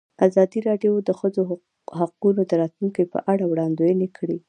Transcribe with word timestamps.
ازادي 0.27 0.59
راډیو 0.69 0.93
د 1.01 1.05
د 1.07 1.09
ښځو 1.19 1.41
حقونه 1.99 2.41
د 2.45 2.51
راتلونکې 2.61 3.03
په 3.13 3.19
اړه 3.31 3.43
وړاندوینې 3.47 4.07
کړې. 4.17 4.37